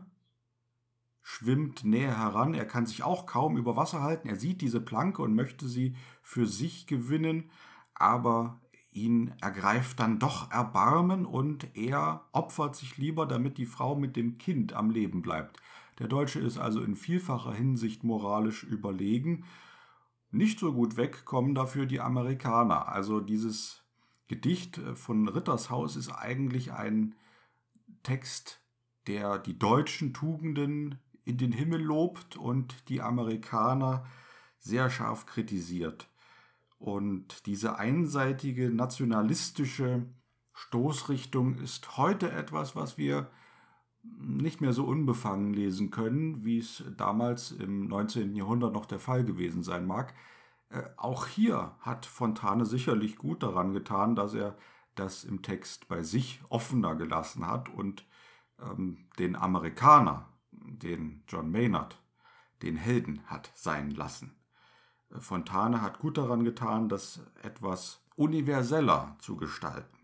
schwimmt 1.21 1.83
näher 1.83 2.17
heran, 2.17 2.53
er 2.53 2.65
kann 2.65 2.85
sich 2.85 3.03
auch 3.03 3.25
kaum 3.25 3.57
über 3.57 3.75
Wasser 3.75 4.01
halten, 4.01 4.27
er 4.27 4.35
sieht 4.35 4.61
diese 4.61 4.81
Planke 4.81 5.21
und 5.21 5.35
möchte 5.35 5.67
sie 5.67 5.95
für 6.21 6.45
sich 6.45 6.85
gewinnen, 6.85 7.49
aber 7.95 8.61
ihn 8.91 9.33
ergreift 9.41 9.99
dann 9.99 10.19
doch 10.19 10.51
Erbarmen 10.51 11.25
und 11.25 11.75
er 11.75 12.25
opfert 12.31 12.75
sich 12.75 12.97
lieber, 12.97 13.25
damit 13.25 13.57
die 13.57 13.65
Frau 13.65 13.95
mit 13.95 14.15
dem 14.15 14.37
Kind 14.37 14.73
am 14.73 14.91
Leben 14.91 15.21
bleibt. 15.21 15.61
Der 15.99 16.07
Deutsche 16.07 16.39
ist 16.39 16.57
also 16.57 16.81
in 16.81 16.95
vielfacher 16.95 17.53
Hinsicht 17.53 18.03
moralisch 18.03 18.63
überlegen. 18.63 19.45
Nicht 20.31 20.59
so 20.59 20.73
gut 20.73 20.97
wegkommen 20.97 21.53
dafür 21.53 21.85
die 21.85 22.01
Amerikaner. 22.01 22.87
Also 22.87 23.19
dieses 23.19 23.82
Gedicht 24.33 24.81
von 24.95 25.27
Rittershaus 25.27 25.95
ist 25.95 26.09
eigentlich 26.09 26.73
ein 26.73 27.13
Text, 28.01 28.63
der 29.05 29.37
die 29.37 29.59
deutschen 29.59 30.11
Tugenden 30.11 30.97
in 31.23 31.37
den 31.37 31.51
Himmel 31.51 31.83
lobt 31.83 32.35
und 32.35 32.89
die 32.89 33.03
Amerikaner 33.03 34.07
sehr 34.57 34.89
scharf 34.89 35.27
kritisiert. 35.27 36.09
Und 36.79 37.45
diese 37.45 37.77
einseitige 37.77 38.71
nationalistische 38.71 40.07
Stoßrichtung 40.51 41.59
ist 41.59 41.97
heute 41.97 42.31
etwas, 42.31 42.75
was 42.75 42.97
wir 42.97 43.29
nicht 44.01 44.61
mehr 44.61 44.73
so 44.73 44.83
unbefangen 44.85 45.53
lesen 45.53 45.91
können, 45.91 46.43
wie 46.43 46.57
es 46.57 46.83
damals 46.97 47.51
im 47.51 47.85
19. 47.87 48.35
Jahrhundert 48.35 48.73
noch 48.73 48.87
der 48.87 48.99
Fall 48.99 49.23
gewesen 49.25 49.61
sein 49.61 49.85
mag. 49.85 50.15
Äh, 50.73 50.89
auch 50.97 51.27
hier 51.27 51.75
hat 51.81 52.05
Fontane 52.05 52.65
sicherlich 52.65 53.17
gut 53.17 53.43
daran 53.43 53.73
getan, 53.73 54.15
dass 54.15 54.33
er 54.33 54.57
das 54.95 55.23
im 55.23 55.41
Text 55.41 55.87
bei 55.87 56.01
sich 56.01 56.41
offener 56.49 56.95
gelassen 56.95 57.47
hat 57.47 57.69
und 57.69 58.05
ähm, 58.59 59.07
den 59.19 59.35
Amerikaner, 59.35 60.29
den 60.51 61.23
John 61.27 61.51
Maynard, 61.51 62.01
den 62.63 62.75
Helden 62.75 63.21
hat 63.27 63.51
sein 63.53 63.91
lassen. 63.91 64.35
Äh, 65.11 65.19
Fontane 65.19 65.81
hat 65.81 65.99
gut 65.99 66.17
daran 66.17 66.43
getan, 66.43 66.89
das 66.89 67.21
etwas 67.43 68.03
universeller 68.15 69.15
zu 69.19 69.37
gestalten. 69.37 69.97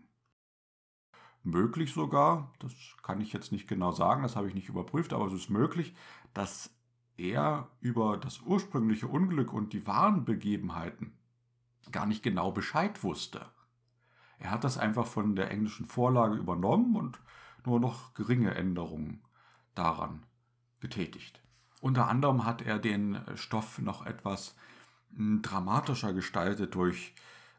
Möglich 1.42 1.92
sogar, 1.92 2.52
das 2.60 2.72
kann 3.02 3.20
ich 3.20 3.32
jetzt 3.32 3.50
nicht 3.50 3.66
genau 3.66 3.92
sagen, 3.92 4.22
das 4.22 4.36
habe 4.36 4.46
ich 4.46 4.54
nicht 4.54 4.68
überprüft, 4.68 5.12
aber 5.12 5.26
es 5.26 5.32
ist 5.32 5.48
möglich, 5.48 5.94
dass 6.34 6.70
er 7.20 7.68
über 7.80 8.16
das 8.16 8.40
ursprüngliche 8.40 9.06
Unglück 9.06 9.52
und 9.52 9.72
die 9.72 9.86
wahren 9.86 10.24
Begebenheiten 10.24 11.12
gar 11.92 12.06
nicht 12.06 12.22
genau 12.22 12.52
Bescheid 12.52 13.02
wusste. 13.02 13.46
Er 14.38 14.50
hat 14.50 14.64
das 14.64 14.78
einfach 14.78 15.06
von 15.06 15.36
der 15.36 15.50
englischen 15.50 15.86
Vorlage 15.86 16.36
übernommen 16.36 16.96
und 16.96 17.20
nur 17.66 17.78
noch 17.78 18.14
geringe 18.14 18.54
Änderungen 18.54 19.22
daran 19.74 20.24
getätigt. 20.80 21.42
Unter 21.80 22.08
anderem 22.08 22.44
hat 22.44 22.62
er 22.62 22.78
den 22.78 23.20
Stoff 23.34 23.78
noch 23.78 24.06
etwas 24.06 24.56
hm, 25.14 25.42
dramatischer 25.42 26.12
gestaltet 26.12 26.74
durch 26.74 27.14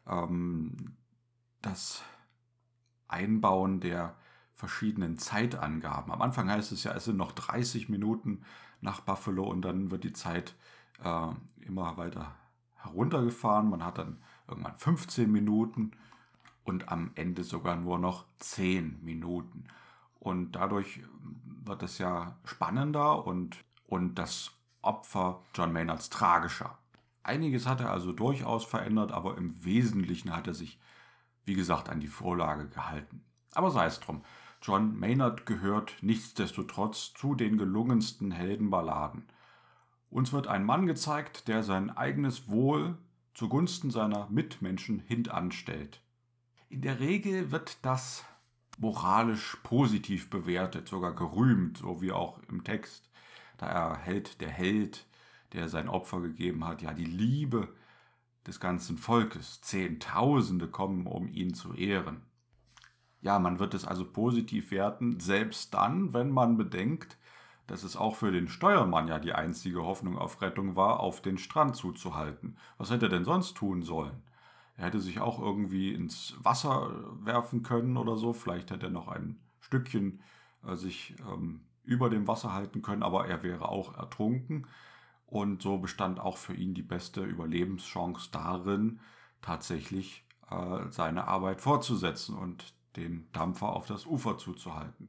ähm, 0.06 0.96
das 1.60 2.02
Einbauen 3.06 3.80
der 3.80 4.16
verschiedenen 4.54 5.18
Zeitangaben. 5.18 6.12
Am 6.12 6.22
Anfang 6.22 6.50
heißt 6.50 6.72
es 6.72 6.84
ja, 6.84 6.92
es 6.94 7.04
sind 7.04 7.16
noch 7.16 7.32
30 7.32 7.88
Minuten 7.88 8.44
nach 8.82 9.00
Buffalo 9.00 9.44
und 9.44 9.62
dann 9.62 9.90
wird 9.90 10.04
die 10.04 10.12
Zeit 10.12 10.54
äh, 11.02 11.28
immer 11.64 11.96
weiter 11.96 12.34
heruntergefahren. 12.76 13.70
Man 13.70 13.84
hat 13.84 13.98
dann 13.98 14.18
irgendwann 14.46 14.76
15 14.76 15.30
Minuten 15.30 15.92
und 16.64 16.88
am 16.90 17.12
Ende 17.14 17.44
sogar 17.44 17.76
nur 17.76 17.98
noch 17.98 18.26
10 18.38 19.02
Minuten. 19.02 19.64
Und 20.18 20.52
dadurch 20.52 21.00
wird 21.64 21.82
es 21.82 21.98
ja 21.98 22.36
spannender 22.44 23.26
und, 23.26 23.56
und 23.86 24.16
das 24.16 24.52
Opfer 24.82 25.42
John 25.54 25.72
Maynards 25.72 26.10
tragischer. 26.10 26.78
Einiges 27.22 27.66
hat 27.66 27.80
er 27.80 27.90
also 27.90 28.12
durchaus 28.12 28.64
verändert, 28.64 29.12
aber 29.12 29.38
im 29.38 29.64
Wesentlichen 29.64 30.34
hat 30.34 30.48
er 30.48 30.54
sich, 30.54 30.80
wie 31.44 31.54
gesagt, 31.54 31.88
an 31.88 32.00
die 32.00 32.08
Vorlage 32.08 32.68
gehalten. 32.68 33.24
Aber 33.54 33.70
sei 33.70 33.86
es 33.86 34.00
drum. 34.00 34.24
John 34.64 34.96
Maynard 34.96 35.44
gehört 35.44 35.96
nichtsdestotrotz 36.02 37.14
zu 37.14 37.34
den 37.34 37.58
gelungensten 37.58 38.30
Heldenballaden. 38.30 39.24
Uns 40.08 40.32
wird 40.32 40.46
ein 40.46 40.64
Mann 40.64 40.86
gezeigt, 40.86 41.48
der 41.48 41.64
sein 41.64 41.90
eigenes 41.90 42.48
Wohl 42.48 42.96
zugunsten 43.34 43.90
seiner 43.90 44.28
Mitmenschen 44.30 45.00
hintanstellt. 45.00 46.00
In 46.68 46.80
der 46.80 47.00
Regel 47.00 47.50
wird 47.50 47.84
das 47.84 48.24
moralisch 48.78 49.56
positiv 49.64 50.30
bewertet, 50.30 50.86
sogar 50.86 51.16
gerühmt, 51.16 51.78
so 51.78 52.00
wie 52.00 52.12
auch 52.12 52.38
im 52.48 52.62
Text. 52.62 53.10
Da 53.58 53.66
erhält 53.66 54.40
der 54.40 54.50
Held, 54.50 55.08
der 55.54 55.68
sein 55.68 55.88
Opfer 55.88 56.20
gegeben 56.20 56.64
hat, 56.64 56.82
ja 56.82 56.94
die 56.94 57.04
Liebe 57.04 57.74
des 58.46 58.60
ganzen 58.60 58.96
Volkes. 58.96 59.60
Zehntausende 59.60 60.68
kommen, 60.68 61.08
um 61.08 61.26
ihn 61.26 61.52
zu 61.52 61.74
ehren. 61.74 62.22
Ja, 63.22 63.38
man 63.38 63.58
wird 63.60 63.72
es 63.74 63.86
also 63.86 64.04
positiv 64.04 64.70
werten, 64.72 65.20
selbst 65.20 65.72
dann, 65.74 66.12
wenn 66.12 66.30
man 66.30 66.56
bedenkt, 66.56 67.16
dass 67.68 67.84
es 67.84 67.96
auch 67.96 68.16
für 68.16 68.32
den 68.32 68.48
Steuermann 68.48 69.08
ja 69.08 69.18
die 69.20 69.32
einzige 69.32 69.84
Hoffnung 69.84 70.18
auf 70.18 70.42
Rettung 70.42 70.74
war, 70.76 71.00
auf 71.00 71.22
den 71.22 71.38
Strand 71.38 71.76
zuzuhalten. 71.76 72.56
Was 72.78 72.90
hätte 72.90 73.06
er 73.06 73.10
denn 73.10 73.24
sonst 73.24 73.56
tun 73.56 73.82
sollen? 73.82 74.22
Er 74.76 74.86
hätte 74.86 75.00
sich 75.00 75.20
auch 75.20 75.40
irgendwie 75.40 75.94
ins 75.94 76.34
Wasser 76.42 76.90
werfen 77.24 77.62
können 77.62 77.96
oder 77.96 78.16
so. 78.16 78.32
Vielleicht 78.32 78.70
hätte 78.72 78.86
er 78.86 78.90
noch 78.90 79.06
ein 79.08 79.38
Stückchen 79.60 80.20
äh, 80.66 80.74
sich 80.74 81.14
ähm, 81.20 81.60
über 81.84 82.10
dem 82.10 82.26
Wasser 82.26 82.52
halten 82.52 82.82
können, 82.82 83.04
aber 83.04 83.28
er 83.28 83.44
wäre 83.44 83.68
auch 83.68 83.96
ertrunken. 83.96 84.66
Und 85.26 85.62
so 85.62 85.78
bestand 85.78 86.18
auch 86.20 86.36
für 86.36 86.54
ihn 86.54 86.74
die 86.74 86.82
beste 86.82 87.22
Überlebenschance 87.22 88.30
darin, 88.32 89.00
tatsächlich 89.40 90.26
äh, 90.50 90.90
seine 90.90 91.28
Arbeit 91.28 91.60
fortzusetzen 91.60 92.36
und 92.36 92.74
den 92.96 93.28
Dampfer 93.32 93.70
auf 93.70 93.86
das 93.86 94.06
Ufer 94.06 94.38
zuzuhalten. 94.38 95.08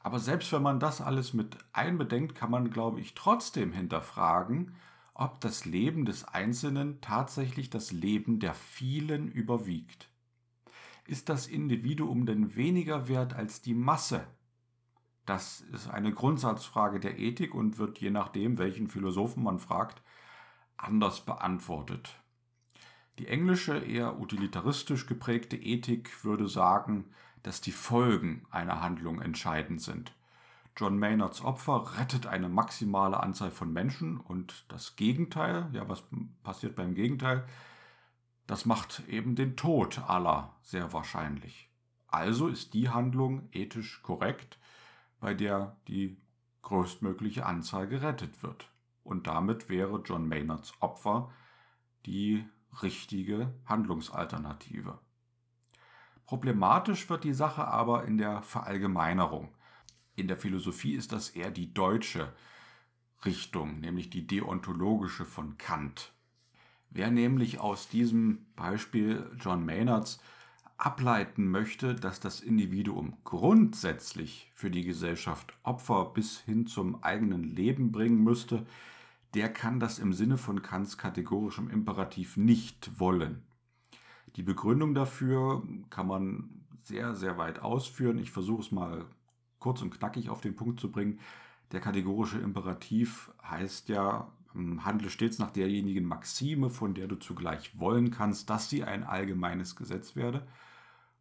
Aber 0.00 0.18
selbst 0.18 0.50
wenn 0.52 0.62
man 0.62 0.80
das 0.80 1.00
alles 1.00 1.34
mit 1.34 1.58
einbedenkt, 1.72 2.34
kann 2.34 2.50
man, 2.50 2.70
glaube 2.70 3.00
ich, 3.00 3.14
trotzdem 3.14 3.72
hinterfragen, 3.72 4.74
ob 5.12 5.40
das 5.40 5.66
Leben 5.66 6.06
des 6.06 6.24
Einzelnen 6.24 7.00
tatsächlich 7.02 7.68
das 7.68 7.92
Leben 7.92 8.40
der 8.40 8.54
vielen 8.54 9.28
überwiegt. 9.28 10.08
Ist 11.06 11.28
das 11.28 11.46
Individuum 11.46 12.24
denn 12.24 12.56
weniger 12.56 13.08
wert 13.08 13.34
als 13.34 13.60
die 13.60 13.74
Masse? 13.74 14.26
Das 15.26 15.60
ist 15.60 15.88
eine 15.88 16.12
Grundsatzfrage 16.12 17.00
der 17.00 17.18
Ethik 17.18 17.54
und 17.54 17.78
wird 17.78 17.98
je 17.98 18.10
nachdem, 18.10 18.58
welchen 18.58 18.88
Philosophen 18.88 19.42
man 19.42 19.58
fragt, 19.58 20.02
anders 20.76 21.24
beantwortet. 21.24 22.19
Die 23.20 23.28
englische, 23.28 23.76
eher 23.76 24.18
utilitaristisch 24.18 25.04
geprägte 25.04 25.54
Ethik 25.54 26.24
würde 26.24 26.48
sagen, 26.48 27.04
dass 27.42 27.60
die 27.60 27.70
Folgen 27.70 28.46
einer 28.50 28.80
Handlung 28.80 29.20
entscheidend 29.20 29.82
sind. 29.82 30.14
John 30.74 30.98
Maynards 30.98 31.44
Opfer 31.44 31.98
rettet 31.98 32.26
eine 32.26 32.48
maximale 32.48 33.20
Anzahl 33.20 33.50
von 33.50 33.74
Menschen 33.74 34.16
und 34.16 34.64
das 34.68 34.96
Gegenteil, 34.96 35.68
ja, 35.74 35.86
was 35.86 36.02
passiert 36.42 36.76
beim 36.76 36.94
Gegenteil? 36.94 37.46
Das 38.46 38.64
macht 38.64 39.06
eben 39.06 39.34
den 39.34 39.54
Tod 39.54 39.98
aller 40.08 40.56
sehr 40.62 40.94
wahrscheinlich. 40.94 41.68
Also 42.08 42.48
ist 42.48 42.72
die 42.72 42.88
Handlung 42.88 43.50
ethisch 43.52 44.00
korrekt, 44.02 44.58
bei 45.20 45.34
der 45.34 45.76
die 45.88 46.16
größtmögliche 46.62 47.44
Anzahl 47.44 47.86
gerettet 47.86 48.42
wird. 48.42 48.70
Und 49.04 49.26
damit 49.26 49.68
wäre 49.68 50.00
John 50.06 50.26
Maynards 50.26 50.72
Opfer 50.80 51.30
die 52.06 52.46
richtige 52.82 53.52
Handlungsalternative. 53.66 54.98
Problematisch 56.26 57.08
wird 57.10 57.24
die 57.24 57.34
Sache 57.34 57.66
aber 57.66 58.04
in 58.04 58.16
der 58.16 58.42
Verallgemeinerung. 58.42 59.48
In 60.14 60.28
der 60.28 60.36
Philosophie 60.36 60.94
ist 60.94 61.12
das 61.12 61.30
eher 61.30 61.50
die 61.50 61.74
deutsche 61.74 62.32
Richtung, 63.24 63.80
nämlich 63.80 64.10
die 64.10 64.26
deontologische 64.26 65.24
von 65.24 65.58
Kant. 65.58 66.12
Wer 66.90 67.10
nämlich 67.10 67.60
aus 67.60 67.88
diesem 67.88 68.46
Beispiel 68.56 69.30
John 69.38 69.64
Maynards 69.64 70.20
ableiten 70.76 71.48
möchte, 71.48 71.94
dass 71.94 72.20
das 72.20 72.40
Individuum 72.40 73.18
grundsätzlich 73.24 74.50
für 74.54 74.70
die 74.70 74.84
Gesellschaft 74.84 75.52
Opfer 75.62 76.06
bis 76.06 76.38
hin 76.40 76.66
zum 76.66 77.02
eigenen 77.02 77.44
Leben 77.44 77.92
bringen 77.92 78.24
müsste, 78.24 78.66
der 79.34 79.52
kann 79.52 79.80
das 79.80 79.98
im 79.98 80.12
Sinne 80.12 80.38
von 80.38 80.62
Kants 80.62 80.98
kategorischem 80.98 81.70
Imperativ 81.70 82.36
nicht 82.36 82.98
wollen. 82.98 83.42
Die 84.36 84.42
Begründung 84.42 84.94
dafür 84.94 85.62
kann 85.90 86.06
man 86.06 86.64
sehr, 86.82 87.14
sehr 87.14 87.38
weit 87.38 87.60
ausführen. 87.60 88.18
Ich 88.18 88.30
versuche 88.30 88.62
es 88.62 88.72
mal 88.72 89.04
kurz 89.58 89.82
und 89.82 89.90
knackig 89.90 90.30
auf 90.30 90.40
den 90.40 90.56
Punkt 90.56 90.80
zu 90.80 90.90
bringen. 90.90 91.20
Der 91.72 91.80
kategorische 91.80 92.38
Imperativ 92.38 93.30
heißt 93.42 93.88
ja, 93.88 94.32
ähm, 94.54 94.84
handle 94.84 95.10
stets 95.10 95.38
nach 95.38 95.50
derjenigen 95.50 96.04
Maxime, 96.04 96.70
von 96.70 96.94
der 96.94 97.06
du 97.06 97.16
zugleich 97.16 97.78
wollen 97.78 98.10
kannst, 98.10 98.50
dass 98.50 98.68
sie 98.68 98.84
ein 98.84 99.04
allgemeines 99.04 99.76
Gesetz 99.76 100.16
werde. 100.16 100.46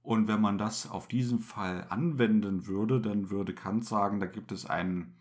Und 0.02 0.28
wenn 0.28 0.42
man 0.42 0.58
das 0.58 0.90
auf 0.90 1.08
diesen 1.08 1.40
Fall 1.40 1.86
anwenden 1.90 2.68
würde, 2.68 3.02
dann 3.02 3.30
würde 3.30 3.54
Kant 3.54 3.86
sagen, 3.86 4.20
da 4.20 4.26
gibt 4.26 4.52
es 4.52 4.66
einen 4.66 5.16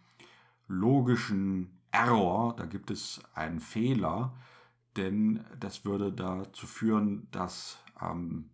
logischen 0.66 1.77
Error, 1.90 2.54
da 2.56 2.66
gibt 2.66 2.90
es 2.90 3.20
einen 3.34 3.60
Fehler, 3.60 4.32
denn 4.96 5.44
das 5.58 5.84
würde 5.84 6.12
dazu 6.12 6.66
führen, 6.66 7.28
dass 7.30 7.78
ähm, 8.00 8.50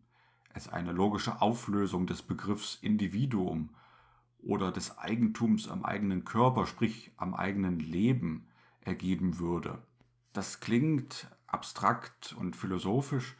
es 0.52 0.68
eine 0.68 0.92
logische 0.92 1.42
Auflösung 1.42 2.06
des 2.06 2.22
Begriffs 2.22 2.78
Individuum 2.80 3.70
oder 4.38 4.70
des 4.70 4.98
Eigentums 4.98 5.68
am 5.68 5.84
eigenen 5.84 6.24
Körper, 6.24 6.66
sprich 6.66 7.12
am 7.16 7.34
eigenen 7.34 7.78
Leben, 7.80 8.46
ergeben 8.80 9.38
würde. 9.38 9.78
Das 10.32 10.60
klingt 10.60 11.28
abstrakt 11.46 12.34
und 12.38 12.56
philosophisch, 12.56 13.36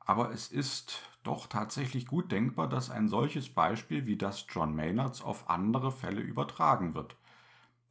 aber 0.00 0.32
es 0.32 0.48
ist 0.48 1.00
doch 1.22 1.46
tatsächlich 1.46 2.06
gut 2.06 2.30
denkbar, 2.30 2.68
dass 2.68 2.90
ein 2.90 3.08
solches 3.08 3.48
Beispiel 3.48 4.06
wie 4.06 4.16
das 4.16 4.44
John 4.50 4.74
Maynards 4.74 5.22
auf 5.22 5.48
andere 5.48 5.90
Fälle 5.90 6.20
übertragen 6.20 6.94
wird. 6.94 7.16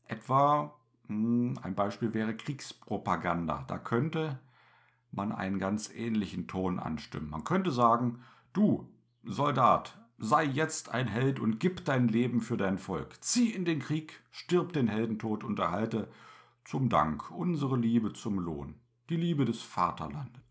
Etwa 0.05 0.75
ein 1.07 1.75
Beispiel 1.75 2.13
wäre 2.13 2.35
Kriegspropaganda. 2.35 3.65
Da 3.67 3.77
könnte 3.77 4.39
man 5.11 5.31
einen 5.31 5.59
ganz 5.59 5.91
ähnlichen 5.93 6.47
Ton 6.47 6.79
anstimmen. 6.79 7.29
Man 7.29 7.43
könnte 7.43 7.71
sagen, 7.71 8.19
du, 8.53 8.89
Soldat, 9.23 9.97
sei 10.17 10.43
jetzt 10.45 10.89
ein 10.89 11.07
Held 11.07 11.39
und 11.39 11.59
gib 11.59 11.85
dein 11.85 12.07
Leben 12.07 12.41
für 12.41 12.57
dein 12.57 12.77
Volk. 12.77 13.23
Zieh 13.23 13.51
in 13.51 13.65
den 13.65 13.79
Krieg, 13.79 14.21
stirb 14.31 14.73
den 14.73 14.87
Heldentod 14.87 15.43
und 15.43 15.59
erhalte 15.59 16.09
zum 16.65 16.89
Dank 16.89 17.29
unsere 17.31 17.77
Liebe 17.77 18.13
zum 18.13 18.39
Lohn, 18.39 18.75
die 19.09 19.17
Liebe 19.17 19.45
des 19.45 19.61
Vaterlandes. 19.61 20.41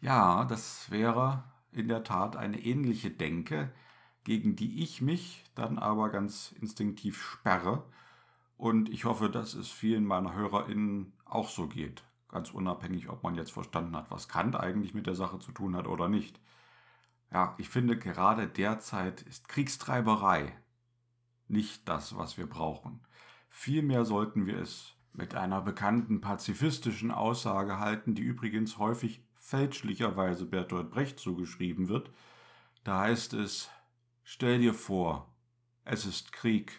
Ja, 0.00 0.44
das 0.44 0.90
wäre 0.90 1.44
in 1.72 1.88
der 1.88 2.04
Tat 2.04 2.36
eine 2.36 2.60
ähnliche 2.60 3.10
Denke, 3.10 3.72
gegen 4.24 4.56
die 4.56 4.82
ich 4.82 5.02
mich 5.02 5.44
dann 5.54 5.78
aber 5.78 6.10
ganz 6.10 6.52
instinktiv 6.60 7.22
sperre. 7.22 7.84
Und 8.60 8.90
ich 8.90 9.06
hoffe, 9.06 9.30
dass 9.30 9.54
es 9.54 9.70
vielen 9.70 10.04
meiner 10.04 10.34
HörerInnen 10.34 11.14
auch 11.24 11.48
so 11.48 11.66
geht. 11.66 12.04
Ganz 12.28 12.50
unabhängig, 12.50 13.08
ob 13.08 13.22
man 13.22 13.34
jetzt 13.34 13.52
verstanden 13.52 13.96
hat, 13.96 14.10
was 14.10 14.28
Kant 14.28 14.54
eigentlich 14.54 14.92
mit 14.92 15.06
der 15.06 15.14
Sache 15.14 15.38
zu 15.38 15.50
tun 15.50 15.74
hat 15.74 15.86
oder 15.86 16.10
nicht. 16.10 16.38
Ja, 17.32 17.54
ich 17.56 17.70
finde, 17.70 17.96
gerade 17.96 18.46
derzeit 18.48 19.22
ist 19.22 19.48
Kriegstreiberei 19.48 20.52
nicht 21.48 21.88
das, 21.88 22.18
was 22.18 22.36
wir 22.36 22.46
brauchen. 22.46 23.00
Vielmehr 23.48 24.04
sollten 24.04 24.44
wir 24.44 24.58
es 24.58 24.92
mit 25.14 25.34
einer 25.34 25.62
bekannten 25.62 26.20
pazifistischen 26.20 27.12
Aussage 27.12 27.78
halten, 27.78 28.14
die 28.14 28.22
übrigens 28.22 28.76
häufig 28.76 29.24
fälschlicherweise 29.36 30.44
Bertolt 30.44 30.90
Brecht 30.90 31.18
zugeschrieben 31.18 31.88
wird. 31.88 32.10
Da 32.84 33.00
heißt 33.00 33.32
es, 33.32 33.70
stell 34.22 34.58
dir 34.58 34.74
vor, 34.74 35.32
es 35.86 36.04
ist 36.04 36.32
Krieg 36.32 36.78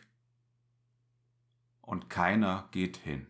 und 1.81 2.09
keiner 2.09 2.67
geht 2.71 2.97
hin. 2.97 3.27